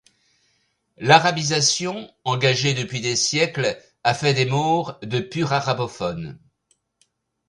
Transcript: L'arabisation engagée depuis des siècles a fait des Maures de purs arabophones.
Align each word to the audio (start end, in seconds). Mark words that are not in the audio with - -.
L'arabisation 0.97 2.09
engagée 2.23 2.73
depuis 2.73 3.01
des 3.01 3.15
siècles 3.15 3.79
a 4.03 4.15
fait 4.15 4.33
des 4.33 4.47
Maures 4.47 4.97
de 5.03 5.19
purs 5.19 5.53
arabophones. 5.53 6.39